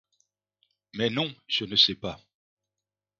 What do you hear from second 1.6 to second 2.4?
ne sais pas.